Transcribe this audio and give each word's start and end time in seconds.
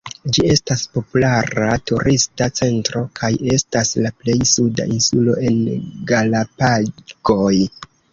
Ĝi 0.35 0.43
estas 0.51 0.83
populara 0.93 1.73
turista 1.89 2.47
centro, 2.59 3.01
kaj 3.19 3.29
estas 3.57 3.91
la 4.05 4.11
plej 4.23 4.35
suda 4.53 4.87
insulo 4.95 5.37
en 5.51 5.61
Galapagoj. 6.13 7.53